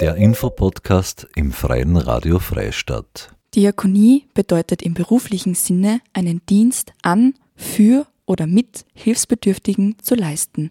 Der 0.00 0.16
Infopodcast 0.16 1.28
im 1.36 1.52
Freien 1.52 1.96
Radio 1.96 2.38
Freistadt. 2.38 3.34
Diakonie 3.54 4.26
bedeutet 4.34 4.82
im 4.82 4.94
beruflichen 4.94 5.54
Sinne 5.54 6.00
einen 6.12 6.40
Dienst 6.48 6.92
an, 7.02 7.34
für 7.54 8.06
oder 8.26 8.46
mit 8.46 8.84
Hilfsbedürftigen 8.94 9.96
zu 10.02 10.14
leisten. 10.14 10.70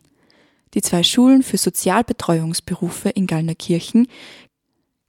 Die 0.73 0.81
zwei 0.81 1.03
Schulen 1.03 1.43
für 1.43 1.57
Sozialbetreuungsberufe 1.57 3.09
in 3.09 3.27
Gallnerkirchen 3.27 4.07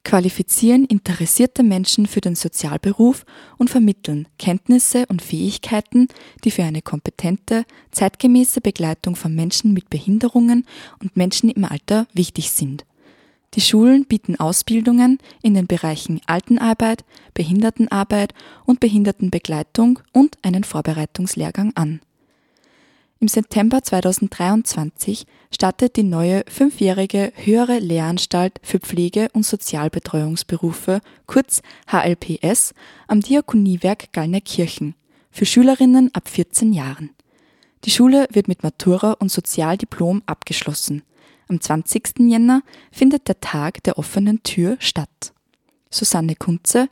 qualifizieren 0.04 0.84
interessierte 0.84 1.62
Menschen 1.62 2.06
für 2.06 2.20
den 2.20 2.34
Sozialberuf 2.34 3.24
und 3.56 3.70
vermitteln 3.70 4.28
Kenntnisse 4.38 5.06
und 5.08 5.22
Fähigkeiten, 5.22 6.08
die 6.44 6.50
für 6.50 6.64
eine 6.64 6.82
kompetente, 6.82 7.64
zeitgemäße 7.92 8.60
Begleitung 8.60 9.16
von 9.16 9.34
Menschen 9.34 9.72
mit 9.72 9.90
Behinderungen 9.90 10.66
und 11.00 11.16
Menschen 11.16 11.50
im 11.50 11.64
Alter 11.64 12.06
wichtig 12.12 12.50
sind. 12.50 12.84
Die 13.54 13.60
Schulen 13.60 14.06
bieten 14.06 14.36
Ausbildungen 14.40 15.18
in 15.42 15.54
den 15.54 15.66
Bereichen 15.66 16.20
Altenarbeit, 16.26 17.04
Behindertenarbeit 17.34 18.32
und 18.64 18.80
Behindertenbegleitung 18.80 19.98
und 20.12 20.38
einen 20.42 20.64
Vorbereitungslehrgang 20.64 21.72
an. 21.74 22.00
Im 23.20 23.28
September 23.28 23.82
2023 23.82 25.26
startet 25.54 25.96
die 25.96 26.02
neue 26.02 26.44
fünfjährige 26.48 27.32
Höhere 27.36 27.78
Lehranstalt 27.78 28.58
für 28.64 28.80
Pflege- 28.80 29.28
und 29.32 29.46
Sozialbetreuungsberufe, 29.46 31.00
kurz 31.26 31.62
HLPS, 31.86 32.74
am 33.06 33.20
Diakoniewerk 33.20 34.12
Gallnerkirchen 34.12 34.96
für 35.30 35.46
Schülerinnen 35.46 36.10
ab 36.14 36.28
14 36.28 36.72
Jahren. 36.72 37.10
Die 37.84 37.90
Schule 37.90 38.26
wird 38.32 38.48
mit 38.48 38.62
Matura 38.62 39.12
und 39.12 39.30
Sozialdiplom 39.30 40.22
abgeschlossen. 40.26 41.02
Am 41.52 41.60
20. 41.60 42.30
Jänner 42.30 42.62
findet 42.90 43.28
der 43.28 43.38
Tag 43.40 43.82
der 43.82 43.98
offenen 43.98 44.42
Tür 44.42 44.78
statt. 44.78 45.34
Susanne 45.90 46.34
Kunze, 46.34 46.88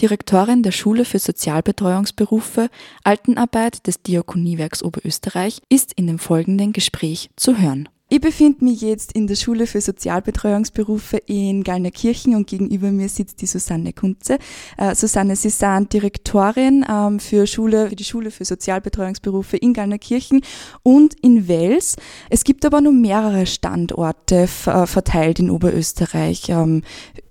Direktorin 0.00 0.62
der 0.62 0.72
Schule 0.72 1.04
für 1.04 1.18
Sozialbetreuungsberufe 1.18 2.70
Altenarbeit 3.04 3.86
des 3.86 4.00
Diakoniewerks 4.00 4.82
Oberösterreich, 4.82 5.60
ist 5.68 5.92
in 5.92 6.06
dem 6.06 6.18
folgenden 6.18 6.72
Gespräch 6.72 7.28
zu 7.36 7.58
hören. 7.58 7.90
Ich 8.10 8.22
befinde 8.22 8.64
mich 8.64 8.80
jetzt 8.80 9.12
in 9.12 9.26
der 9.26 9.34
Schule 9.34 9.66
für 9.66 9.82
Sozialbetreuungsberufe 9.82 11.18
in 11.18 11.62
Gallnerkirchen 11.62 12.34
und 12.34 12.46
gegenüber 12.46 12.90
mir 12.90 13.10
sitzt 13.10 13.42
die 13.42 13.46
Susanne 13.46 13.92
Kunze. 13.92 14.38
Äh, 14.78 14.94
Susanne, 14.94 15.36
Sie 15.36 15.50
sind 15.50 15.92
Direktorin 15.92 16.86
ähm, 16.88 17.20
für, 17.20 17.46
Schule, 17.46 17.90
für 17.90 17.96
die 17.96 18.04
Schule 18.04 18.30
für 18.30 18.46
Sozialbetreuungsberufe 18.46 19.58
in 19.58 19.74
Gallnerkirchen 19.74 20.40
und 20.82 21.20
in 21.20 21.48
Wels. 21.48 21.96
Es 22.30 22.44
gibt 22.44 22.64
aber 22.64 22.80
noch 22.80 22.92
mehrere 22.92 23.44
Standorte 23.44 24.48
äh, 24.66 24.86
verteilt 24.86 25.38
in 25.38 25.50
Oberösterreich. 25.50 26.48
Ähm, 26.48 26.82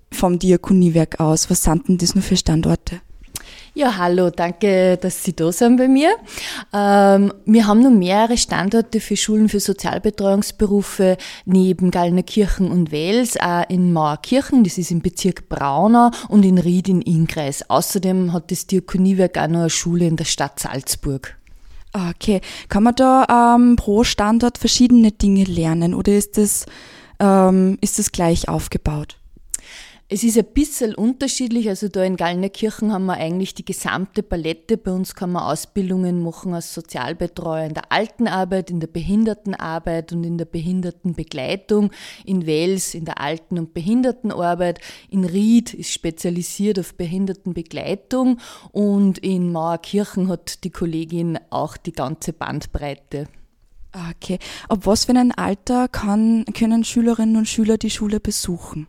vom 0.10 0.40
Diakoniewerk 0.40 1.20
aus. 1.20 1.50
Was 1.50 1.64
sind 1.64 1.90
denn 1.90 1.98
das 1.98 2.16
nur 2.16 2.24
für 2.24 2.38
Standorte? 2.38 3.02
Ja, 3.78 3.96
hallo, 3.96 4.32
danke, 4.32 4.98
dass 4.98 5.24
Sie 5.24 5.36
da 5.36 5.52
sind 5.52 5.78
bei 5.78 5.88
mir. 5.88 6.10
Ähm, 6.74 7.32
wir 7.46 7.68
haben 7.68 7.84
noch 7.84 7.92
mehrere 7.92 8.36
Standorte 8.36 9.00
für 9.00 9.16
Schulen 9.16 9.50
für 9.50 9.60
Sozialbetreuungsberufe 9.60 11.16
neben 11.46 11.92
Gallnerkirchen 11.92 12.72
und 12.72 12.92
Wels, 12.92 13.40
auch 13.40 13.70
in 13.70 13.94
Mauerkirchen, 13.94 14.64
das 14.64 14.80
ist 14.80 14.90
im 14.90 15.02
Bezirk 15.02 15.48
Braunau, 15.48 16.10
und 16.28 16.44
in 16.44 16.58
Ried 16.58 16.90
in 16.90 17.04
Inkreis. 17.04 17.70
Außerdem 17.70 18.34
hat 18.34 18.50
das 18.50 18.66
Diakoniewerk 18.66 19.38
auch 19.38 19.48
noch 19.48 19.60
eine 19.60 19.70
Schule 19.70 20.08
in 20.08 20.16
der 20.16 20.26
Stadt 20.26 20.60
Salzburg. 20.60 21.38
Okay, 21.94 22.42
kann 22.70 22.82
man 22.82 22.96
da 22.96 23.54
ähm, 23.56 23.76
pro 23.76 24.04
Standort 24.04 24.58
verschiedene 24.58 25.12
Dinge 25.12 25.44
lernen 25.44 25.94
oder 25.94 26.14
ist 26.14 26.40
das, 26.40 26.66
ähm, 27.20 27.78
ist 27.82 28.00
das 28.00 28.12
gleich 28.12 28.50
aufgebaut? 28.50 29.18
Es 30.10 30.24
ist 30.24 30.38
ein 30.38 30.46
bisschen 30.54 30.96
unterschiedlich. 30.96 31.68
Also 31.68 31.90
da 31.90 32.02
in 32.02 32.16
Gallnerkirchen 32.16 32.94
haben 32.94 33.08
wir 33.08 33.16
eigentlich 33.16 33.56
die 33.56 33.66
gesamte 33.66 34.24
Palette. 34.24 34.78
Bei 34.78 34.94
uns 34.94 35.16
kann 35.16 35.34
man 35.34 35.44
Ausbildungen 35.44 36.24
machen 36.24 36.54
als 36.54 36.74
Sozialbetreuer 36.74 37.66
in 37.66 37.74
der 37.74 37.92
Altenarbeit, 37.92 38.72
in 38.72 38.80
der 38.80 38.88
Behindertenarbeit 38.88 40.14
und 40.14 40.24
in 40.24 40.38
der 40.38 40.46
Behindertenbegleitung. 40.46 41.92
In 42.24 42.46
Wels 42.46 42.94
in 42.94 43.04
der 43.04 43.20
Alten- 43.20 43.60
und 43.60 43.74
Behindertenarbeit. 43.74 44.80
In 45.10 45.26
Ried 45.26 45.74
ist 45.74 45.92
spezialisiert 45.92 46.80
auf 46.80 46.96
Behindertenbegleitung. 46.96 48.40
Und 48.72 49.18
in 49.18 49.52
Mauerkirchen 49.52 50.30
hat 50.30 50.64
die 50.64 50.72
Kollegin 50.72 51.38
auch 51.50 51.76
die 51.76 51.92
ganze 51.92 52.32
Bandbreite. 52.32 53.28
Okay. 54.12 54.40
Ab 54.70 54.86
was 54.86 55.04
für 55.04 55.16
ein 55.18 55.34
Alter 55.34 55.90
kann, 55.90 56.46
können 56.54 56.86
Schülerinnen 56.86 57.36
und 57.36 57.50
Schüler 57.50 57.78
die 57.78 57.90
Schule 57.90 58.22
besuchen? 58.22 58.88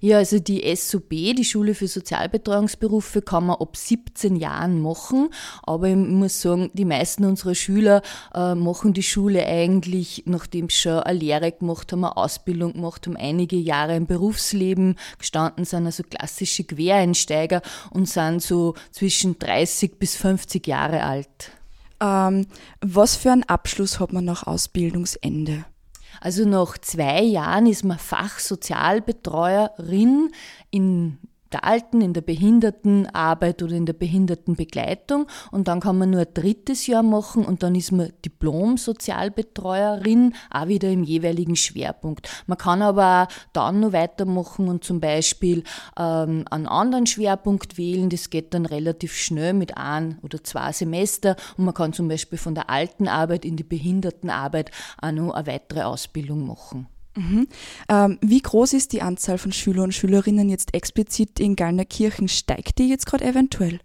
Ja, 0.00 0.18
also 0.18 0.38
die 0.38 0.74
SUB, 0.74 1.10
die 1.10 1.44
Schule 1.44 1.74
für 1.74 1.88
Sozialbetreuungsberufe, 1.88 3.22
kann 3.22 3.46
man 3.46 3.56
ab 3.56 3.76
17 3.76 4.36
Jahren 4.36 4.80
machen. 4.80 5.28
Aber 5.62 5.88
ich 5.88 5.96
muss 5.96 6.40
sagen, 6.40 6.70
die 6.74 6.84
meisten 6.84 7.24
unserer 7.24 7.54
Schüler 7.54 8.02
äh, 8.34 8.54
machen 8.54 8.92
die 8.92 9.02
Schule 9.02 9.46
eigentlich, 9.46 10.24
nachdem 10.26 10.68
sie 10.68 10.76
schon 10.76 11.00
eine 11.00 11.18
Lehre 11.18 11.52
gemacht 11.52 11.92
haben, 11.92 12.04
eine 12.04 12.16
Ausbildung 12.16 12.74
gemacht 12.74 13.06
haben, 13.06 13.16
einige 13.16 13.56
Jahre 13.56 13.96
im 13.96 14.06
Berufsleben 14.06 14.96
gestanden 15.18 15.64
sind, 15.64 15.86
also 15.86 16.02
klassische 16.02 16.64
Quereinsteiger 16.64 17.62
und 17.90 18.08
sind 18.08 18.42
so 18.42 18.74
zwischen 18.90 19.38
30 19.38 19.98
bis 19.98 20.16
50 20.16 20.66
Jahre 20.66 21.02
alt. 21.02 21.52
Ähm, 22.00 22.46
was 22.80 23.16
für 23.16 23.30
einen 23.30 23.44
Abschluss 23.44 24.00
hat 24.00 24.12
man 24.12 24.24
nach 24.24 24.46
Ausbildungsende? 24.46 25.64
Also 26.20 26.48
nach 26.48 26.78
zwei 26.78 27.22
Jahren 27.22 27.66
ist 27.66 27.84
man 27.84 27.98
Fachsozialbetreuerin 27.98 30.30
in 30.70 31.18
der 31.52 31.64
Alten, 31.64 32.00
in 32.00 32.12
der 32.12 32.20
Behindertenarbeit 32.22 33.62
oder 33.62 33.74
in 33.74 33.86
der 33.86 33.92
Behindertenbegleitung. 33.92 35.26
Und 35.50 35.68
dann 35.68 35.80
kann 35.80 35.98
man 35.98 36.10
nur 36.10 36.20
ein 36.20 36.34
drittes 36.34 36.86
Jahr 36.86 37.02
machen 37.02 37.44
und 37.44 37.62
dann 37.62 37.74
ist 37.74 37.92
man 37.92 38.12
Diplom-Sozialbetreuerin, 38.24 40.34
auch 40.50 40.68
wieder 40.68 40.90
im 40.90 41.04
jeweiligen 41.04 41.56
Schwerpunkt. 41.56 42.28
Man 42.46 42.56
kann 42.58 42.82
aber 42.82 43.22
auch 43.22 43.28
dann 43.52 43.80
noch 43.80 43.92
weitermachen 43.92 44.68
und 44.68 44.84
zum 44.84 45.00
Beispiel 45.00 45.64
ähm, 45.98 46.44
einen 46.50 46.66
anderen 46.66 47.06
Schwerpunkt 47.06 47.78
wählen. 47.78 48.10
Das 48.10 48.30
geht 48.30 48.54
dann 48.54 48.66
relativ 48.66 49.14
schnell 49.14 49.52
mit 49.52 49.76
ein 49.76 50.18
oder 50.22 50.42
zwei 50.42 50.72
Semester 50.72 51.36
und 51.56 51.64
man 51.64 51.74
kann 51.74 51.92
zum 51.92 52.08
Beispiel 52.08 52.38
von 52.38 52.54
der 52.54 52.70
Altenarbeit 52.70 53.44
in 53.44 53.56
die 53.56 53.64
Behindertenarbeit 53.64 54.70
auch 55.00 55.12
noch 55.12 55.34
eine 55.34 55.46
weitere 55.46 55.82
Ausbildung 55.82 56.46
machen. 56.46 56.88
Mhm. 57.16 57.46
Ähm, 57.88 58.18
wie 58.22 58.40
groß 58.40 58.72
ist 58.72 58.92
die 58.92 59.02
Anzahl 59.02 59.38
von 59.38 59.52
Schüler 59.52 59.82
und 59.82 59.92
Schülerinnen 59.92 60.48
jetzt 60.48 60.74
explizit 60.74 61.40
in 61.40 61.56
Gallnerkirchen? 61.56 62.28
Steigt 62.28 62.78
die 62.78 62.88
jetzt 62.88 63.06
gerade 63.06 63.24
eventuell? 63.24 63.80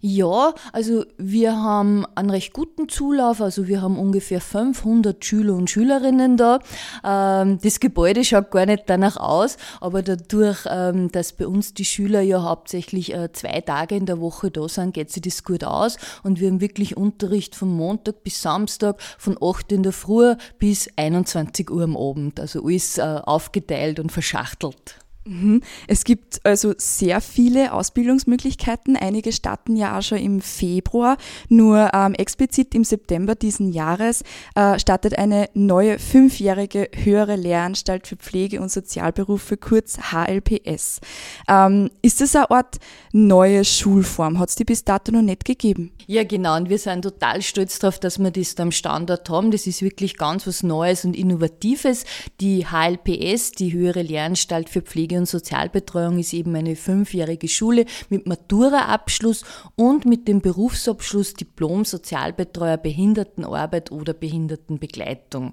Ja, 0.00 0.54
also 0.72 1.04
wir 1.18 1.56
haben 1.56 2.06
einen 2.14 2.30
recht 2.30 2.52
guten 2.52 2.88
Zulauf, 2.88 3.40
also 3.40 3.68
wir 3.68 3.82
haben 3.82 3.98
ungefähr 3.98 4.40
500 4.40 5.24
Schüler 5.24 5.54
und 5.54 5.70
Schülerinnen 5.70 6.36
da. 6.36 6.58
Ähm, 7.04 7.58
das 7.62 7.80
Gebäude 7.80 8.24
schaut 8.24 8.50
gar 8.50 8.66
nicht 8.66 8.84
danach 8.86 9.16
aus, 9.16 9.56
aber 9.80 10.02
dadurch, 10.02 10.66
ähm, 10.68 11.10
dass 11.12 11.32
bei 11.32 11.46
uns 11.46 11.74
die 11.74 11.84
Schüler 11.84 12.20
ja 12.20 12.42
hauptsächlich 12.42 13.14
äh, 13.14 13.32
zwei 13.32 13.60
Tage 13.60 13.96
in 13.96 14.06
der 14.06 14.20
Woche 14.20 14.50
da 14.50 14.68
sind, 14.68 14.94
geht 14.94 15.10
sich 15.10 15.22
das 15.22 15.44
gut 15.44 15.64
aus 15.64 15.96
und 16.22 16.40
wir 16.40 16.48
haben 16.48 16.60
wirklich 16.60 16.96
Unterricht 16.96 17.54
von 17.54 17.68
Montag 17.68 18.24
bis 18.24 18.42
Samstag 18.42 19.00
von 19.18 19.36
8 19.40 19.72
in 19.72 19.82
der 19.82 19.92
Früh 19.92 20.34
bis 20.58 20.88
21 20.96 21.70
Uhr 21.70 21.84
am 21.84 21.96
Abend, 21.96 22.40
also 22.40 22.64
alles 22.64 22.98
äh, 22.98 23.02
aufgeteilt 23.02 24.00
und 24.00 24.12
verschachtelt. 24.12 25.01
Mhm. 25.24 25.62
Es 25.86 26.04
gibt 26.04 26.44
also 26.44 26.74
sehr 26.76 27.20
viele 27.20 27.72
Ausbildungsmöglichkeiten. 27.72 28.96
Einige 28.96 29.32
starten 29.32 29.76
ja 29.76 29.98
auch 29.98 30.02
schon 30.02 30.18
im 30.18 30.40
Februar. 30.40 31.16
Nur 31.48 31.90
ähm, 31.94 32.14
explizit 32.14 32.74
im 32.74 32.84
September 32.84 33.34
diesen 33.34 33.72
Jahres 33.72 34.22
äh, 34.54 34.78
startet 34.78 35.18
eine 35.18 35.48
neue 35.54 35.98
fünfjährige 35.98 36.88
höhere 37.04 37.36
Lehranstalt 37.36 38.06
für 38.06 38.16
Pflege- 38.16 38.60
und 38.60 38.70
Sozialberufe, 38.70 39.56
kurz 39.56 39.98
HLPS. 40.12 41.00
Ähm, 41.48 41.90
ist 42.02 42.20
das 42.20 42.34
eine 42.34 42.50
Art 42.50 42.78
neue 43.12 43.64
Schulform? 43.64 44.38
Hat 44.38 44.48
es 44.48 44.56
die 44.56 44.64
bis 44.64 44.84
dato 44.84 45.12
noch 45.12 45.22
nicht 45.22 45.44
gegeben? 45.44 45.92
Ja, 46.06 46.24
genau. 46.24 46.56
Und 46.56 46.68
wir 46.68 46.78
sind 46.78 47.02
total 47.02 47.42
stolz 47.42 47.78
darauf, 47.78 48.00
dass 48.00 48.18
wir 48.18 48.30
das 48.32 48.56
da 48.56 48.64
am 48.64 48.72
Standort 48.72 49.28
haben. 49.30 49.52
Das 49.52 49.66
ist 49.66 49.82
wirklich 49.82 50.16
ganz 50.16 50.46
was 50.46 50.62
Neues 50.62 51.04
und 51.04 51.14
Innovatives. 51.14 52.04
Die 52.40 52.66
HLPS, 52.66 53.52
die 53.52 53.72
höhere 53.72 54.02
Lehranstalt 54.02 54.68
für 54.68 54.82
Pflege 54.82 55.11
Pflege- 55.12 55.18
und 55.18 55.28
Sozialbetreuung 55.28 56.18
ist 56.18 56.32
eben 56.32 56.54
eine 56.56 56.74
fünfjährige 56.74 57.48
Schule 57.48 57.84
mit 58.08 58.26
Matura-Abschluss 58.26 59.44
und 59.76 60.06
mit 60.06 60.26
dem 60.26 60.40
Berufsabschluss 60.40 61.34
Diplom 61.34 61.84
Sozialbetreuer 61.84 62.78
Behindertenarbeit 62.78 63.92
oder 63.92 64.14
Behindertenbegleitung. 64.14 65.52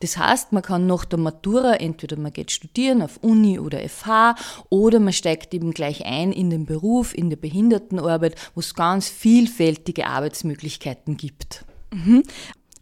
Das 0.00 0.16
heißt, 0.16 0.52
man 0.52 0.62
kann 0.62 0.86
nach 0.86 1.04
der 1.04 1.18
Matura 1.18 1.74
entweder 1.74 2.18
man 2.18 2.32
geht 2.32 2.50
studieren 2.50 3.02
auf 3.02 3.18
Uni 3.22 3.58
oder 3.58 3.78
FH 3.88 4.34
oder 4.70 4.98
man 4.98 5.12
steigt 5.12 5.54
eben 5.54 5.72
gleich 5.72 6.04
ein 6.04 6.32
in 6.32 6.50
den 6.50 6.66
Beruf, 6.66 7.16
in 7.16 7.30
der 7.30 7.36
Behindertenarbeit, 7.36 8.34
wo 8.54 8.60
es 8.60 8.74
ganz 8.74 9.08
vielfältige 9.08 10.06
Arbeitsmöglichkeiten 10.06 11.16
gibt. 11.16 11.64
Mhm. 11.92 12.24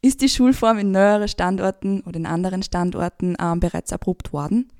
Ist 0.00 0.20
die 0.20 0.28
Schulform 0.28 0.78
in 0.78 0.90
neueren 0.90 1.28
Standorten 1.28 2.00
oder 2.02 2.16
in 2.16 2.26
anderen 2.26 2.62
Standorten 2.62 3.36
ähm, 3.40 3.60
bereits 3.60 3.92
erprobt 3.92 4.32
worden? 4.32 4.70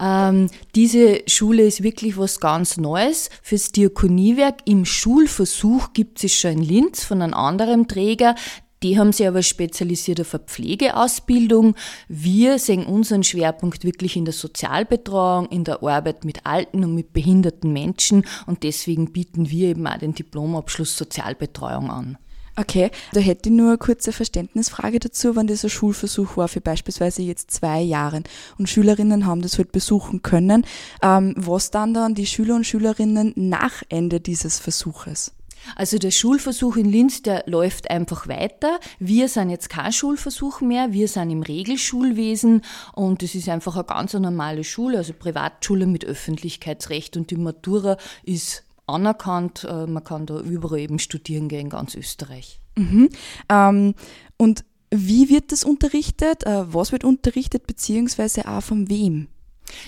Ähm, 0.00 0.48
diese 0.74 1.22
Schule 1.26 1.64
ist 1.64 1.82
wirklich 1.82 2.16
was 2.16 2.40
ganz 2.40 2.76
Neues 2.76 3.30
fürs 3.42 3.72
Diakoniewerk. 3.72 4.60
Im 4.64 4.84
Schulversuch 4.84 5.92
gibt 5.92 6.22
es 6.22 6.34
schon 6.34 6.52
in 6.52 6.62
Linz 6.62 7.04
von 7.04 7.22
einem 7.22 7.34
anderen 7.34 7.88
Träger. 7.88 8.34
Die 8.82 8.96
haben 8.96 9.12
sich 9.12 9.26
aber 9.26 9.42
spezialisiert 9.42 10.20
auf 10.20 10.34
eine 10.34 10.44
Pflegeausbildung. 10.44 11.74
Wir 12.06 12.58
sehen 12.60 12.86
unseren 12.86 13.24
Schwerpunkt 13.24 13.82
wirklich 13.82 14.16
in 14.16 14.24
der 14.24 14.34
Sozialbetreuung, 14.34 15.46
in 15.46 15.64
der 15.64 15.82
Arbeit 15.82 16.24
mit 16.24 16.46
alten 16.46 16.84
und 16.84 16.94
mit 16.94 17.12
behinderten 17.12 17.72
Menschen 17.72 18.24
und 18.46 18.62
deswegen 18.62 19.12
bieten 19.12 19.50
wir 19.50 19.70
eben 19.70 19.86
auch 19.86 19.98
den 19.98 20.14
Diplomabschluss 20.14 20.96
Sozialbetreuung 20.96 21.90
an. 21.90 22.18
Okay, 22.58 22.90
da 23.12 23.20
hätte 23.20 23.50
ich 23.50 23.54
nur 23.54 23.68
eine 23.68 23.78
kurze 23.78 24.10
Verständnisfrage 24.10 24.98
dazu, 24.98 25.36
wenn 25.36 25.46
das 25.46 25.62
ein 25.62 25.70
Schulversuch 25.70 26.36
war 26.36 26.48
für 26.48 26.60
beispielsweise 26.60 27.22
jetzt 27.22 27.52
zwei 27.52 27.80
Jahre 27.80 28.24
und 28.58 28.68
Schülerinnen 28.68 29.26
haben 29.26 29.42
das 29.42 29.58
halt 29.58 29.70
besuchen 29.70 30.22
können. 30.22 30.66
Ähm, 31.00 31.34
was 31.36 31.70
dann 31.70 31.94
dann 31.94 32.16
die 32.16 32.26
Schüler 32.26 32.56
und 32.56 32.66
Schülerinnen 32.66 33.32
nach 33.36 33.84
Ende 33.88 34.18
dieses 34.18 34.58
Versuches? 34.58 35.32
Also 35.76 35.98
der 35.98 36.10
Schulversuch 36.10 36.76
in 36.76 36.90
Linz, 36.90 37.22
der 37.22 37.44
läuft 37.46 37.92
einfach 37.92 38.26
weiter. 38.26 38.80
Wir 38.98 39.28
sind 39.28 39.50
jetzt 39.50 39.70
kein 39.70 39.92
Schulversuch 39.92 40.60
mehr, 40.60 40.92
wir 40.92 41.06
sind 41.06 41.30
im 41.30 41.42
Regelschulwesen 41.42 42.62
und 42.92 43.22
es 43.22 43.36
ist 43.36 43.48
einfach 43.48 43.76
eine 43.76 43.84
ganz 43.84 44.14
normale 44.14 44.64
Schule, 44.64 44.98
also 44.98 45.12
Privatschule 45.12 45.86
mit 45.86 46.04
Öffentlichkeitsrecht 46.04 47.16
und 47.16 47.30
die 47.30 47.36
Matura 47.36 47.98
ist 48.24 48.64
anerkannt. 48.88 49.64
Äh, 49.68 49.86
man 49.86 50.04
kann 50.04 50.26
da 50.26 50.40
überall 50.40 50.80
eben 50.80 50.98
studieren 50.98 51.48
gehen 51.48 51.68
ganz 51.70 51.94
Österreich. 51.94 52.60
Mhm. 52.76 53.08
Ähm, 53.48 53.94
und 54.36 54.64
wie 54.90 55.28
wird 55.28 55.52
das 55.52 55.64
unterrichtet? 55.64 56.44
Äh, 56.44 56.72
was 56.72 56.92
wird 56.92 57.04
unterrichtet, 57.04 57.66
beziehungsweise 57.66 58.48
auch 58.48 58.62
von 58.62 58.88
wem? 58.88 59.28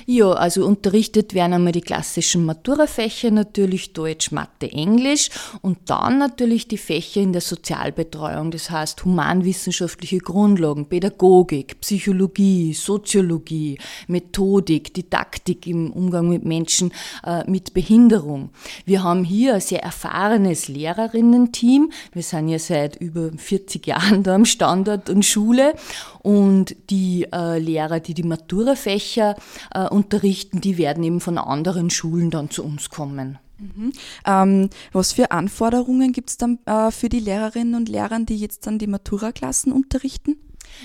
Ja, 0.06 0.32
also 0.32 0.66
unterrichtet 0.66 1.34
werden 1.34 1.52
einmal 1.52 1.72
die 1.72 1.80
klassischen 1.80 2.44
Maturafächer, 2.44 3.30
natürlich 3.30 3.92
Deutsch, 3.92 4.32
Mathe, 4.32 4.70
Englisch 4.70 5.30
und 5.62 5.78
dann 5.86 6.18
natürlich 6.18 6.68
die 6.68 6.78
Fächer 6.78 7.20
in 7.20 7.32
der 7.32 7.40
Sozialbetreuung, 7.40 8.50
das 8.50 8.70
heißt 8.70 9.04
humanwissenschaftliche 9.04 10.18
Grundlagen, 10.18 10.86
Pädagogik, 10.86 11.80
Psychologie, 11.80 12.72
Soziologie, 12.74 13.78
Methodik, 14.08 14.94
Didaktik 14.94 15.66
im 15.66 15.92
Umgang 15.92 16.28
mit 16.28 16.44
Menschen 16.44 16.92
äh, 17.24 17.48
mit 17.48 17.74
Behinderung. 17.74 18.50
Wir 18.84 19.02
haben 19.02 19.24
hier 19.24 19.54
ein 19.54 19.60
sehr 19.60 19.82
erfahrenes 19.82 20.68
Lehrerinnen-Team. 20.68 21.92
Wir 22.12 22.22
sind 22.22 22.48
ja 22.48 22.58
seit 22.58 22.96
über 22.96 23.30
40 23.36 23.86
Jahren 23.86 24.22
da 24.22 24.34
am 24.34 24.44
Standort 24.44 25.10
und 25.10 25.24
Schule 25.24 25.74
und 26.22 26.76
die 26.90 27.26
äh, 27.32 27.58
Lehrer, 27.58 28.00
die 28.00 28.14
die 28.14 28.22
Maturafächer 28.22 29.36
äh, 29.74 29.88
unterrichten, 29.88 30.60
die 30.60 30.78
werden 30.78 31.02
eben 31.04 31.20
von 31.20 31.38
anderen 31.38 31.90
Schulen 31.90 32.30
dann 32.30 32.50
zu 32.50 32.64
uns 32.64 32.90
kommen. 32.90 33.38
Mhm. 33.58 33.92
Ähm, 34.26 34.70
was 34.92 35.12
für 35.12 35.30
Anforderungen 35.30 36.12
gibt 36.12 36.30
es 36.30 36.36
dann 36.38 36.58
äh, 36.66 36.90
für 36.90 37.08
die 37.08 37.20
Lehrerinnen 37.20 37.74
und 37.74 37.88
Lehrer, 37.88 38.20
die 38.20 38.36
jetzt 38.36 38.66
dann 38.66 38.78
die 38.78 38.86
Matura-Klassen 38.86 39.72
unterrichten? 39.72 40.36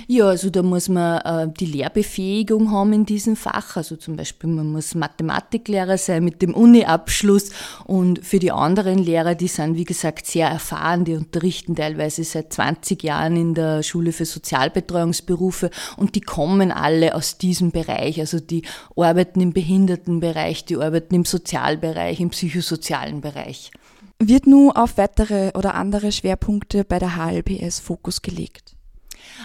Ja, 0.07 0.27
also 0.27 0.49
da 0.49 0.61
muss 0.61 0.89
man 0.89 1.21
äh, 1.21 1.51
die 1.57 1.65
Lehrbefähigung 1.65 2.71
haben 2.71 2.93
in 2.93 3.05
diesem 3.05 3.35
Fach. 3.35 3.77
Also 3.77 3.95
zum 3.95 4.15
Beispiel, 4.15 4.49
man 4.49 4.71
muss 4.71 4.93
Mathematiklehrer 4.93 5.97
sein 5.97 6.23
mit 6.23 6.41
dem 6.41 6.53
Uni-Abschluss. 6.53 7.51
Und 7.85 8.23
für 8.25 8.39
die 8.39 8.51
anderen 8.51 8.99
Lehrer, 8.99 9.35
die 9.35 9.47
sind, 9.47 9.77
wie 9.77 9.85
gesagt, 9.85 10.25
sehr 10.25 10.49
erfahren, 10.49 11.05
die 11.05 11.15
unterrichten 11.15 11.75
teilweise 11.75 12.23
seit 12.23 12.53
20 12.53 13.03
Jahren 13.03 13.35
in 13.35 13.53
der 13.53 13.83
Schule 13.83 14.11
für 14.11 14.25
Sozialbetreuungsberufe 14.25 15.69
und 15.97 16.15
die 16.15 16.21
kommen 16.21 16.71
alle 16.71 17.15
aus 17.15 17.37
diesem 17.37 17.71
Bereich. 17.71 18.19
Also 18.19 18.39
die 18.39 18.63
arbeiten 18.95 19.41
im 19.41 19.53
Behindertenbereich, 19.53 20.65
die 20.65 20.77
arbeiten 20.77 21.15
im 21.15 21.25
Sozialbereich, 21.25 22.19
im 22.19 22.29
psychosozialen 22.29 23.21
Bereich. 23.21 23.71
Wird 24.19 24.47
nun 24.47 24.71
auf 24.71 24.97
weitere 24.97 25.51
oder 25.57 25.75
andere 25.75 26.11
Schwerpunkte 26.11 26.85
bei 26.85 26.99
der 26.99 27.17
HLPS 27.17 27.79
Fokus 27.79 28.21
gelegt? 28.21 28.74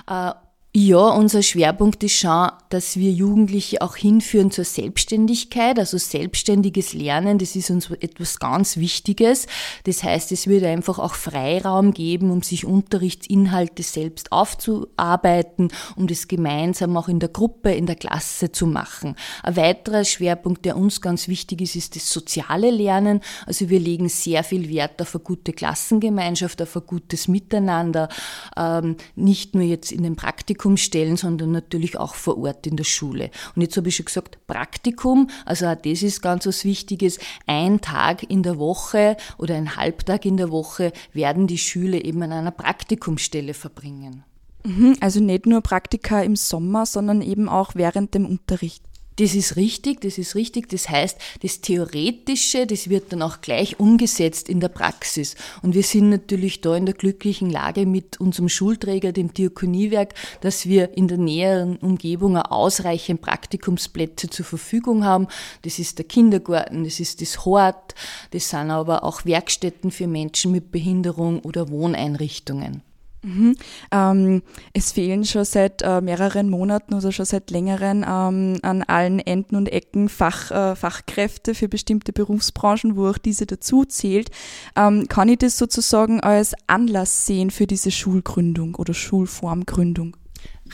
Äh, 0.07 0.33
ja, 0.73 1.09
unser 1.09 1.43
Schwerpunkt 1.43 2.05
ist 2.05 2.15
schon, 2.15 2.49
dass 2.69 2.97
wir 2.97 3.11
Jugendliche 3.11 3.83
auch 3.83 3.97
hinführen 3.97 4.53
zur 4.53 4.65
Selbstständigkeit, 4.65 5.81
also 5.81 5.99
selbstständiges 5.99 6.93
Lernen, 6.95 7.39
das 7.39 7.57
ist 7.57 7.71
uns 7.71 7.91
etwas 7.91 8.39
ganz 8.39 8.77
Wichtiges. 8.77 9.49
Das 9.83 10.05
heißt, 10.05 10.31
es 10.31 10.47
wird 10.47 10.63
einfach 10.63 11.01
auch 11.01 11.15
Freiraum 11.15 11.93
geben, 11.93 12.31
um 12.31 12.43
sich 12.43 12.65
Unterrichtsinhalte 12.65 13.83
selbst 13.83 14.31
aufzuarbeiten, 14.31 15.73
um 15.97 16.07
das 16.07 16.29
gemeinsam 16.29 16.97
auch 16.97 17.09
in 17.09 17.19
der 17.19 17.31
Gruppe, 17.31 17.73
in 17.73 17.87
der 17.87 17.97
Klasse 17.97 18.53
zu 18.53 18.69
machen. 18.69 19.17
Ein 19.43 19.57
weiterer 19.57 20.05
Schwerpunkt, 20.05 20.65
der 20.65 20.77
uns 20.77 21.01
ganz 21.01 21.27
wichtig 21.27 21.63
ist, 21.63 21.75
ist 21.75 21.97
das 21.97 22.09
soziale 22.09 22.71
Lernen. 22.71 23.23
Also 23.45 23.71
wir 23.71 23.81
legen 23.81 24.09
sehr 24.09 24.45
viel 24.45 24.69
Wert 24.69 25.03
auf 25.03 25.17
eine 25.17 25.25
gute 25.25 25.53
Klassengemeinschaft, 25.53 26.63
auf 26.63 26.77
ein 26.77 26.87
gutes 26.87 27.27
Miteinander, 27.27 28.09
ähm, 28.57 28.97
nicht 29.17 29.57
nur 29.57 29.65
jetzt 29.65 29.91
in 29.91 30.05
den 30.05 30.15
Praktikum 30.15 30.60
stellen, 30.77 31.17
sondern 31.17 31.53
natürlich 31.53 31.99
auch 31.99 32.15
vor 32.15 32.39
Ort 32.39 32.67
in 32.67 32.77
der 32.77 32.85
Schule. 32.85 33.31
Und 33.55 33.63
jetzt 33.63 33.77
habe 33.77 33.89
ich 33.89 33.97
schon 33.97 34.07
gesagt, 34.07 34.39
Praktikum, 34.47 35.31
also 35.45 35.67
auch 35.67 35.75
das 35.75 36.03
ist 36.03 36.23
ganz 36.23 36.47
was 36.47 36.65
Wichtiges. 36.65 37.19
Ein 37.47 37.81
Tag 37.81 38.23
in 38.31 38.43
der 38.43 38.59
Woche 38.59 39.17
oder 39.39 39.55
ein 39.55 39.77
Halbtag 39.77 40.25
in 40.25 40.37
der 40.37 40.51
Woche 40.51 40.93
werden 41.13 41.47
die 41.47 41.59
Schüler 41.59 42.05
eben 42.05 42.23
an 42.23 42.33
einer 42.33 42.51
Praktikumsstelle 42.51 43.55
verbringen. 43.55 44.25
Mhm, 44.65 44.97
also 45.01 45.21
nicht 45.21 45.47
nur 45.47 45.63
Praktika 45.63 46.21
im 46.21 46.37
Sommer, 46.37 46.85
sondern 46.85 47.23
eben 47.23 47.49
auch 47.49 47.75
während 47.75 48.15
dem 48.15 48.27
Unterricht. 48.27 48.85
Das 49.21 49.35
ist 49.35 49.57
richtig, 49.57 50.01
das 50.01 50.17
ist 50.17 50.35
richtig. 50.35 50.71
Das 50.71 50.89
heißt, 50.89 51.19
das 51.43 51.61
Theoretische, 51.61 52.67
das 52.67 52.89
wird 52.89 53.13
dann 53.13 53.21
auch 53.21 53.43
gleich 53.43 53.79
umgesetzt 53.79 54.49
in 54.49 54.61
der 54.61 54.69
Praxis. 54.69 55.37
Und 55.61 55.75
wir 55.75 55.83
sind 55.83 56.09
natürlich 56.09 56.63
da 56.63 56.75
in 56.75 56.87
der 56.87 56.95
glücklichen 56.95 57.51
Lage 57.51 57.85
mit 57.85 58.19
unserem 58.19 58.49
Schulträger, 58.49 59.13
dem 59.13 59.35
Diakoniewerk, 59.35 60.15
dass 60.41 60.65
wir 60.65 60.97
in 60.97 61.07
der 61.07 61.19
näheren 61.19 61.77
Umgebung 61.77 62.39
ausreichend 62.39 63.21
Praktikumsplätze 63.21 64.31
zur 64.31 64.47
Verfügung 64.47 65.05
haben. 65.05 65.29
Das 65.63 65.79
ist 65.79 65.99
der 65.99 66.07
Kindergarten, 66.07 66.85
das 66.85 66.99
ist 66.99 67.21
das 67.21 67.45
Hort, 67.45 67.95
das 68.31 68.49
sind 68.49 68.71
aber 68.71 69.05
auch 69.05 69.27
Werkstätten 69.27 69.91
für 69.91 70.07
Menschen 70.07 70.51
mit 70.51 70.73
Behinderung 70.73 71.41
oder 71.41 71.69
Wohneinrichtungen. 71.69 72.83
Mhm. 73.23 73.55
Ähm, 73.93 74.43
es 74.73 74.93
fehlen 74.93 75.25
schon 75.25 75.45
seit 75.45 75.83
äh, 75.83 76.01
mehreren 76.01 76.49
Monaten 76.49 76.95
oder 76.95 77.13
schon 77.13 77.27
seit 77.27 77.51
längeren 77.51 78.05
ähm, 78.09 78.59
an 78.63 78.83
allen 78.83 79.19
Enden 79.19 79.57
und 79.57 79.71
Ecken 79.71 80.09
Fach, 80.09 80.51
äh, 80.51 80.75
Fachkräfte 80.75 81.55
für 81.55 81.69
bestimmte 81.69 82.13
Berufsbranchen, 82.13 82.97
wo 82.97 83.09
auch 83.09 83.19
diese 83.19 83.45
dazu 83.47 83.85
zählt. 83.85 84.31
Ähm, 84.75 85.07
kann 85.09 85.29
ich 85.29 85.39
das 85.39 85.59
sozusagen 85.59 86.21
als 86.21 86.55
Anlass 86.67 87.27
sehen 87.27 87.51
für 87.51 87.67
diese 87.67 87.91
Schulgründung 87.91 88.75
oder 88.77 88.95
Schulformgründung? 88.95 90.17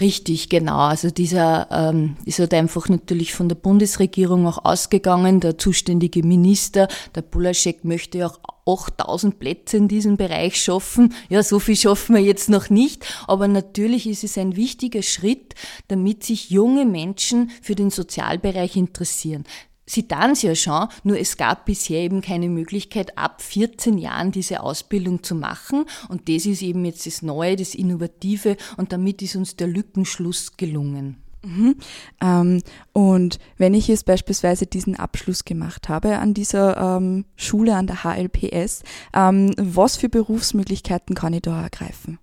Richtig, 0.01 0.49
genau. 0.51 0.79
Also 0.79 1.11
dieser 1.11 1.69
ähm, 1.71 2.17
ist 2.27 2.39
halt 2.39 2.53
einfach 2.53 2.89
natürlich 2.89 3.33
von 3.35 3.49
der 3.49 3.57
Bundesregierung 3.57 4.47
auch 4.47 4.65
ausgegangen. 4.65 5.41
Der 5.41 5.59
zuständige 5.59 6.23
Minister, 6.23 6.89
der 7.15 7.23
Bulaschek, 7.23 7.85
möchte 7.85 8.27
auch 8.27 8.39
8000 8.67 9.39
Plätze 9.39 9.77
in 9.77 9.89
diesem 9.89 10.17
Bereich 10.17 10.61
schaffen. 10.61 11.15
Ja, 11.29 11.43
so 11.43 11.59
viel 11.59 11.77
schaffen 11.77 12.17
wir 12.17 12.23
jetzt 12.23 12.49
noch 12.49 12.69
nicht, 12.69 13.07
aber 13.27 13.49
natürlich 13.49 14.07
ist 14.07 14.25
es 14.25 14.37
ein 14.37 14.57
wichtiger 14.57 15.03
Schritt, 15.03 15.55
damit 15.89 16.25
sich 16.25 16.51
junge 16.51 16.85
Menschen 16.85 17.51
für 17.63 17.75
den 17.75 17.91
Sozialbereich 17.91 18.77
interessieren. 18.77 19.45
Sie 19.89 20.09
dann 20.09 20.33
es 20.33 20.43
ja 20.43 20.55
schon, 20.57 20.89
nur 21.05 21.19
es 21.19 21.37
gab 21.37 21.65
bisher 21.65 22.01
eben 22.01 22.21
keine 22.21 22.49
Möglichkeit, 22.49 23.17
ab 23.17 23.41
14 23.41 23.99
Jahren 23.99 24.33
diese 24.33 24.61
Ausbildung 24.61 25.23
zu 25.23 25.37
machen. 25.37 25.85
Und 26.09 26.29
das 26.29 26.45
ist 26.45 26.61
eben 26.63 26.85
jetzt 26.85 27.07
das 27.07 27.23
Neue, 27.23 27.55
das 27.55 27.77
Innovative 27.77 28.57
und 28.77 28.93
damit 28.93 29.23
ist 29.23 29.37
uns 29.37 29.55
der 29.55 29.69
Lückenschluss 29.69 30.57
gelungen. 30.57 31.23
Mhm. 31.47 31.77
Ähm, 32.21 32.63
und 32.93 33.39
wenn 33.57 33.75
ich 33.75 33.87
jetzt 33.87 34.05
beispielsweise 34.05 34.67
diesen 34.67 34.97
Abschluss 34.97 35.45
gemacht 35.45 35.89
habe 35.89 36.19
an 36.19 36.35
dieser 36.35 36.97
ähm, 36.97 37.25
Schule, 37.37 37.77
an 37.77 37.87
der 37.87 38.03
HLPS, 38.03 38.83
ähm, 39.15 39.53
was 39.57 39.97
für 39.97 40.09
Berufsmöglichkeiten 40.09 41.15
kann 41.15 41.33
ich 41.33 41.43
da 41.43 41.63
ergreifen? 41.63 42.19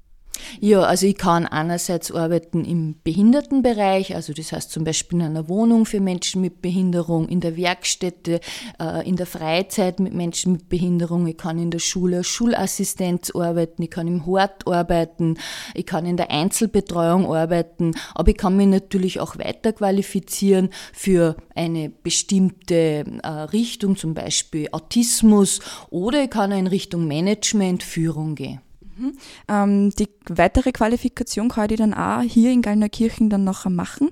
Ja, 0.59 0.81
also 0.81 1.05
ich 1.05 1.17
kann 1.17 1.45
einerseits 1.45 2.11
arbeiten 2.11 2.65
im 2.65 2.95
Behindertenbereich, 3.03 4.15
also 4.15 4.33
das 4.33 4.51
heißt 4.51 4.71
zum 4.71 4.83
Beispiel 4.83 5.19
in 5.19 5.25
einer 5.25 5.49
Wohnung 5.49 5.85
für 5.85 5.99
Menschen 5.99 6.41
mit 6.41 6.61
Behinderung, 6.61 7.27
in 7.27 7.39
der 7.39 7.57
Werkstätte, 7.57 8.39
äh, 8.79 9.07
in 9.07 9.15
der 9.15 9.25
Freizeit 9.25 9.99
mit 9.99 10.13
Menschen 10.13 10.53
mit 10.53 10.69
Behinderung, 10.69 11.27
ich 11.27 11.37
kann 11.37 11.59
in 11.59 11.71
der 11.71 11.79
Schule 11.79 12.17
als 12.17 12.27
Schulassistenz 12.27 13.31
arbeiten, 13.35 13.83
ich 13.83 13.91
kann 13.91 14.07
im 14.07 14.25
Hort 14.25 14.67
arbeiten, 14.67 15.37
ich 15.75 15.85
kann 15.85 16.05
in 16.05 16.17
der 16.17 16.31
Einzelbetreuung 16.31 17.25
arbeiten, 17.33 17.93
aber 18.15 18.29
ich 18.29 18.37
kann 18.37 18.57
mich 18.57 18.67
natürlich 18.67 19.19
auch 19.19 19.37
weiterqualifizieren 19.37 20.69
für 20.93 21.35
eine 21.55 21.89
bestimmte 21.89 23.05
äh, 23.21 23.27
Richtung, 23.27 23.97
zum 23.97 24.13
Beispiel 24.13 24.69
Autismus, 24.71 25.59
oder 25.89 26.23
ich 26.23 26.29
kann 26.29 26.51
in 26.51 26.67
Richtung 26.67 27.07
Management, 27.07 27.83
Führung 27.83 28.35
gehen. 28.35 28.61
Mhm. 28.95 29.17
Ähm, 29.47 29.89
die 29.91 30.09
weitere 30.27 30.71
Qualifikation 30.71 31.49
kann 31.49 31.69
ich 31.69 31.77
dann 31.77 31.93
auch 31.93 32.21
hier 32.21 32.51
in 32.51 32.61
Gallnerkirchen 32.61 33.29
dann 33.29 33.43
nachher 33.43 33.69
machen? 33.69 34.11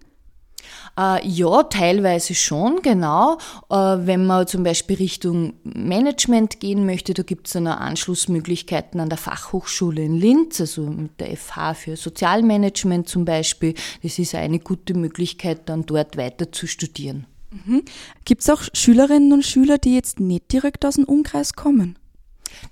Äh, 0.98 1.26
ja, 1.28 1.64
teilweise 1.64 2.36
schon, 2.36 2.82
genau. 2.82 3.38
Äh, 3.70 3.76
wenn 3.76 4.26
man 4.26 4.48
zum 4.48 4.64
Beispiel 4.64 4.98
Richtung 4.98 5.54
Management 5.64 6.60
gehen 6.60 6.86
möchte, 6.86 7.14
da 7.14 7.24
gibt 7.24 7.48
es 7.48 7.54
dann 7.54 7.68
auch 7.68 7.78
Anschlussmöglichkeiten 7.78 9.00
an 9.00 9.10
der 9.10 9.18
Fachhochschule 9.18 10.04
in 10.04 10.18
Linz, 10.18 10.60
also 10.60 10.84
mit 10.84 11.20
der 11.20 11.36
FH 11.36 11.74
für 11.74 11.96
Sozialmanagement 11.96 13.08
zum 13.08 13.26
Beispiel. 13.26 13.74
Das 14.04 14.20
ist 14.20 14.36
eine 14.36 14.60
gute 14.60 14.94
Möglichkeit, 14.94 15.70
dann 15.70 15.86
dort 15.86 16.18
weiter 16.18 16.52
zu 16.52 16.68
studieren. 16.68 17.26
Mhm. 17.52 17.84
Gibt 18.26 18.42
es 18.42 18.50
auch 18.50 18.62
Schülerinnen 18.74 19.34
und 19.34 19.46
Schüler, 19.46 19.78
die 19.78 19.96
jetzt 19.96 20.20
nicht 20.20 20.52
direkt 20.52 20.86
aus 20.86 20.96
dem 20.96 21.06
Umkreis 21.06 21.54
kommen? 21.54 21.98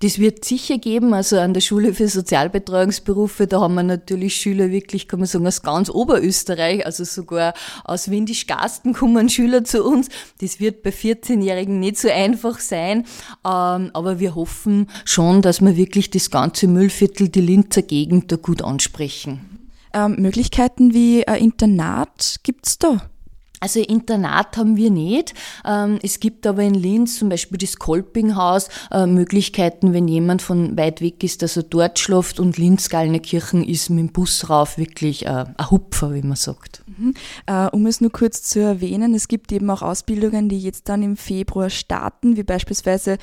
Das 0.01 0.19
wird 0.19 0.46
sicher 0.46 0.77
geben. 0.77 1.13
Also 1.13 1.38
an 1.39 1.53
der 1.53 1.62
Schule 1.62 1.93
für 1.93 2.08
Sozialbetreuungsberufe, 2.08 3.48
da 3.48 3.62
haben 3.62 3.75
wir 3.75 3.84
natürlich 3.84 4.36
Schüler 4.36 4.72
wirklich, 4.72 5.08
kann 5.08 5.19
man 5.19 5.27
sagen, 5.27 5.48
aus 5.48 5.62
ganz 5.62 5.89
Oberösterreich, 5.89 6.86
also 6.86 7.03
sogar 7.03 7.53
aus 7.84 8.10
Windisch-Garsten 8.10 8.93
kommen 8.93 9.29
Schüler 9.29 9.63
zu 9.63 9.84
uns. 9.84 10.10
Das 10.41 10.60
wird 10.60 10.84
bei 10.84 10.91
14-Jährigen 10.91 11.79
nicht 11.79 11.98
so 11.98 12.10
einfach 12.10 12.60
sein. 12.60 13.05
Ähm, 13.46 13.91
aber 13.93 14.19
wir 14.19 14.36
hoffen 14.36 14.88
schon, 15.05 15.41
dass 15.41 15.62
wir 15.62 15.75
wirklich 15.75 16.10
das 16.10 16.31
ganze 16.31 16.67
Müllviertel, 16.67 17.29
die 17.29 17.41
Linzer 17.41 17.81
Gegend 17.81 18.31
da 18.31 18.36
gut 18.36 18.62
ansprechen. 18.62 19.69
Ähm, 19.93 20.17
Möglichkeiten 20.19 20.93
wie 20.93 21.27
ein 21.27 21.43
Internat 21.43 22.39
gibt's 22.43 22.77
da? 22.77 23.10
Also 23.59 23.79
Internat 23.79 24.57
haben 24.57 24.77
wir 24.77 24.89
nicht. 24.89 25.33
Ähm, 25.65 25.99
es 26.01 26.19
gibt 26.19 26.47
aber 26.47 26.63
in 26.63 26.73
Linz 26.73 27.19
zum 27.19 27.29
Beispiel 27.29 27.57
das 27.57 27.77
Kolpinghaus 27.77 28.69
äh, 28.91 29.05
Möglichkeiten, 29.05 29.93
wenn 29.93 30.07
jemand 30.07 30.41
von 30.41 30.77
weit 30.77 31.01
weg 31.01 31.23
ist, 31.23 31.41
dass 31.41 31.57
er 31.57 31.63
dort 31.63 31.99
schläft 31.99 32.39
und 32.39 32.57
Linz-Gallnerkirchen 32.57 33.63
ist 33.63 33.89
mit 33.89 33.99
dem 33.99 34.11
Bus 34.13 34.49
rauf 34.49 34.77
wirklich 34.77 35.25
äh, 35.25 35.45
ein 35.57 35.71
Hupfer, 35.71 36.13
wie 36.13 36.21
man 36.21 36.37
sagt. 36.37 36.83
Mhm. 36.97 37.13
Äh, 37.45 37.67
um 37.67 37.85
es 37.85 38.01
nur 38.01 38.11
kurz 38.11 38.43
zu 38.43 38.59
erwähnen, 38.59 39.13
es 39.13 39.27
gibt 39.27 39.51
eben 39.51 39.69
auch 39.69 39.81
Ausbildungen, 39.81 40.49
die 40.49 40.59
jetzt 40.59 40.87
dann 40.89 41.03
im 41.03 41.17
Februar 41.17 41.69
starten, 41.69 42.37
wie 42.37 42.43
beispielsweise 42.43 43.17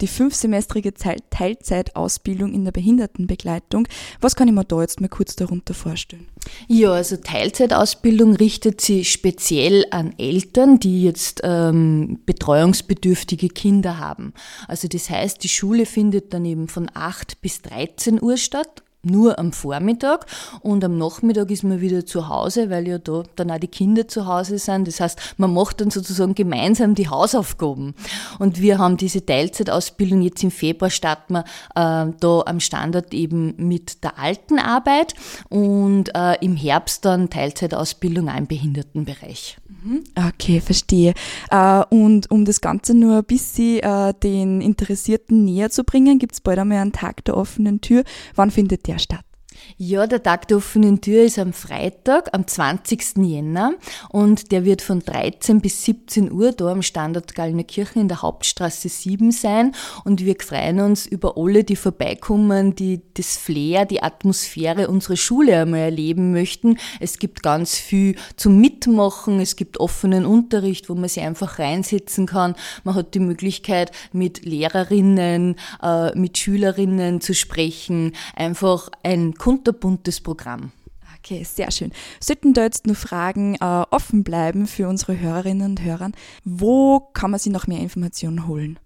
die 0.00 0.06
fünfsemestrige 0.06 0.92
Teilzeitausbildung 0.94 2.52
in 2.52 2.64
der 2.64 2.72
Behindertenbegleitung. 2.72 3.88
Was 4.20 4.36
kann 4.36 4.48
ich 4.48 4.54
mir 4.54 4.64
da 4.64 4.80
jetzt 4.80 5.00
mal 5.00 5.08
kurz 5.08 5.36
darunter 5.36 5.74
vorstellen? 5.74 6.28
Ja, 6.68 6.92
also 6.92 7.16
Teilzeitausbildung 7.16 8.36
richtet 8.36 8.80
sich 8.80 9.12
speziell 9.12 9.84
an 9.90 10.14
Eltern, 10.18 10.80
die 10.80 11.02
jetzt 11.02 11.40
ähm, 11.44 12.20
betreuungsbedürftige 12.26 13.48
Kinder 13.48 13.98
haben. 13.98 14.32
Also 14.68 14.88
das 14.88 15.10
heißt, 15.10 15.42
die 15.42 15.48
Schule 15.48 15.86
findet 15.86 16.32
dann 16.32 16.44
eben 16.44 16.68
von 16.68 16.90
8 16.92 17.40
bis 17.40 17.62
13 17.62 18.22
Uhr 18.22 18.36
statt 18.36 18.82
nur 19.04 19.38
am 19.38 19.52
Vormittag 19.52 20.26
und 20.60 20.84
am 20.84 20.96
Nachmittag 20.96 21.50
ist 21.50 21.64
man 21.64 21.80
wieder 21.80 22.06
zu 22.06 22.28
Hause, 22.28 22.70
weil 22.70 22.86
ja 22.86 22.98
da 22.98 23.24
dann 23.36 23.50
auch 23.50 23.58
die 23.58 23.68
Kinder 23.68 24.06
zu 24.06 24.26
Hause 24.26 24.58
sind. 24.58 24.86
Das 24.86 25.00
heißt, 25.00 25.18
man 25.38 25.52
macht 25.52 25.80
dann 25.80 25.90
sozusagen 25.90 26.34
gemeinsam 26.34 26.94
die 26.94 27.08
Hausaufgaben. 27.08 27.94
Und 28.38 28.60
wir 28.60 28.78
haben 28.78 28.96
diese 28.96 29.24
Teilzeitausbildung 29.24 30.22
jetzt 30.22 30.42
im 30.44 30.50
Februar 30.50 30.90
starten 30.90 31.34
wir 31.34 31.44
äh, 31.74 32.12
da 32.20 32.42
am 32.46 32.60
Standort 32.60 33.12
eben 33.14 33.54
mit 33.56 34.04
der 34.04 34.18
alten 34.18 34.58
Arbeit 34.58 35.14
und 35.48 36.14
äh, 36.14 36.36
im 36.44 36.56
Herbst 36.56 37.04
dann 37.04 37.30
Teilzeitausbildung 37.30 38.28
im 38.28 38.46
Behindertenbereich. 38.46 39.56
Mhm. 39.84 40.04
Okay, 40.14 40.60
verstehe. 40.60 41.14
Äh, 41.50 41.84
und 41.90 42.30
um 42.30 42.44
das 42.44 42.60
Ganze 42.60 42.94
nur 42.94 43.18
ein 43.18 43.24
bisschen 43.24 43.80
äh, 43.80 44.14
den 44.22 44.60
Interessierten 44.60 45.44
näher 45.44 45.70
zu 45.70 45.84
bringen, 45.84 46.18
gibt 46.18 46.34
es 46.34 46.40
bald 46.40 46.58
einmal 46.58 46.78
einen 46.78 46.92
Tag 46.92 47.24
der 47.24 47.36
offenen 47.36 47.80
Tür. 47.80 48.04
Wann 48.34 48.50
findet 48.50 48.86
der 48.86 48.91
statt? 48.98 49.31
Ja, 49.78 50.06
der 50.06 50.22
Tag 50.22 50.48
der 50.48 50.58
offenen 50.58 51.00
Tür 51.00 51.24
ist 51.24 51.38
am 51.38 51.52
Freitag, 51.52 52.28
am 52.32 52.46
20. 52.46 53.16
Jänner 53.18 53.72
und 54.10 54.52
der 54.52 54.64
wird 54.64 54.82
von 54.82 55.00
13 55.00 55.60
bis 55.60 55.84
17 55.84 56.30
Uhr 56.30 56.52
da 56.52 56.66
am 56.68 56.82
Standort 56.82 57.34
Gallnerkirchen 57.34 58.02
in 58.02 58.08
der 58.08 58.22
Hauptstraße 58.22 58.88
7 58.88 59.32
sein 59.32 59.72
und 60.04 60.24
wir 60.24 60.36
freuen 60.40 60.80
uns 60.80 61.06
über 61.06 61.36
alle, 61.36 61.64
die 61.64 61.76
vorbeikommen, 61.76 62.74
die 62.74 63.00
das 63.14 63.36
Flair, 63.36 63.86
die 63.86 64.02
Atmosphäre 64.02 64.88
unserer 64.88 65.16
Schule 65.16 65.62
einmal 65.62 65.80
erleben 65.80 66.32
möchten. 66.32 66.78
Es 67.00 67.18
gibt 67.18 67.42
ganz 67.42 67.76
viel 67.76 68.16
zum 68.36 68.60
Mitmachen, 68.60 69.40
es 69.40 69.56
gibt 69.56 69.80
offenen 69.80 70.26
Unterricht, 70.26 70.88
wo 70.88 70.94
man 70.94 71.08
sich 71.08 71.22
einfach 71.22 71.58
reinsetzen 71.58 72.26
kann. 72.26 72.54
Man 72.84 72.94
hat 72.94 73.14
die 73.14 73.20
Möglichkeit, 73.20 73.90
mit 74.12 74.44
Lehrerinnen, 74.44 75.56
äh, 75.82 76.16
mit 76.18 76.36
Schülerinnen 76.38 77.20
zu 77.20 77.34
sprechen, 77.34 78.12
einfach 78.36 78.90
ein 79.02 79.34
kunterbuntes 79.62 80.20
Programm. 80.20 80.72
Okay, 81.18 81.44
sehr 81.44 81.70
schön. 81.70 81.92
Sollten 82.20 82.52
da 82.52 82.62
jetzt 82.62 82.86
nur 82.86 82.96
Fragen 82.96 83.54
äh, 83.54 83.84
offen 83.90 84.24
bleiben 84.24 84.66
für 84.66 84.88
unsere 84.88 85.20
Hörerinnen 85.20 85.70
und 85.70 85.82
Hörer, 85.82 86.10
wo 86.44 86.98
kann 86.98 87.30
man 87.30 87.38
sich 87.38 87.52
noch 87.52 87.68
mehr 87.68 87.78
Informationen 87.78 88.48
holen? 88.48 88.78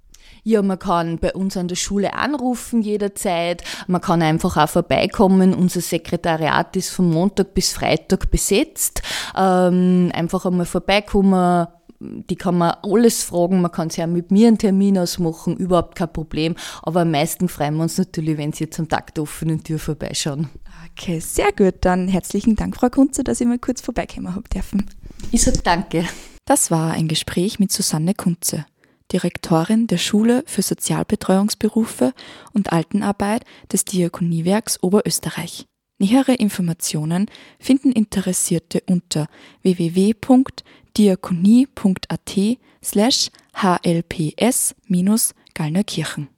Ja, 0.42 0.60
man 0.60 0.78
kann 0.78 1.18
bei 1.18 1.32
uns 1.32 1.56
an 1.56 1.68
der 1.68 1.76
Schule 1.76 2.14
anrufen 2.14 2.82
jederzeit. 2.82 3.64
Man 3.86 4.00
kann 4.00 4.22
einfach 4.22 4.56
auch 4.56 4.68
vorbeikommen. 4.68 5.54
Unser 5.54 5.80
Sekretariat 5.80 6.76
ist 6.76 6.90
von 6.90 7.10
Montag 7.10 7.54
bis 7.54 7.72
Freitag 7.72 8.30
besetzt. 8.30 9.02
Ähm, 9.36 10.10
einfach 10.12 10.44
einmal 10.44 10.66
vorbeikommen, 10.66 11.68
die 12.00 12.36
kann 12.36 12.58
man 12.58 12.76
alles 12.82 13.22
fragen, 13.22 13.60
man 13.60 13.72
kann 13.72 13.90
sich 13.90 14.02
auch 14.02 14.08
mit 14.08 14.30
mir 14.30 14.48
einen 14.48 14.58
Termin 14.58 14.98
ausmachen, 14.98 15.56
überhaupt 15.56 15.96
kein 15.96 16.12
Problem. 16.12 16.54
Aber 16.82 17.00
am 17.00 17.10
meisten 17.10 17.48
freuen 17.48 17.76
wir 17.76 17.84
uns 17.84 17.98
natürlich, 17.98 18.36
wenn 18.38 18.52
Sie 18.52 18.64
jetzt 18.64 18.78
am 18.78 18.88
Tag 18.88 19.14
der 19.14 19.22
offenen 19.22 19.62
Tür 19.62 19.78
vorbeischauen. 19.78 20.48
Okay, 20.92 21.20
sehr 21.20 21.52
gut. 21.52 21.76
Dann 21.82 22.08
herzlichen 22.08 22.56
Dank, 22.56 22.76
Frau 22.76 22.88
Kunze, 22.88 23.24
dass 23.24 23.40
ich 23.40 23.46
mal 23.46 23.58
kurz 23.58 23.80
vorbeikommen 23.80 24.34
habe 24.34 24.48
dürfen. 24.48 24.86
Ich 25.32 25.42
sage 25.42 25.60
danke. 25.62 26.04
Das 26.44 26.70
war 26.70 26.92
ein 26.92 27.08
Gespräch 27.08 27.58
mit 27.58 27.72
Susanne 27.72 28.14
Kunze, 28.14 28.66
Direktorin 29.12 29.86
der 29.88 29.98
Schule 29.98 30.44
für 30.46 30.62
Sozialbetreuungsberufe 30.62 32.12
und 32.52 32.72
Altenarbeit 32.72 33.44
des 33.72 33.84
Diakoniewerks 33.84 34.82
Oberösterreich. 34.82 35.66
Nähere 35.98 36.34
Informationen 36.34 37.26
finden 37.58 37.90
Interessierte 37.90 38.82
unter 38.86 39.28
www.diakonie.at 40.96 42.58
slash 42.82 43.30
hlps-gallnerkirchen. 43.54 46.28